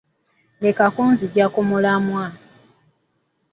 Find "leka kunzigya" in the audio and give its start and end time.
0.63-1.45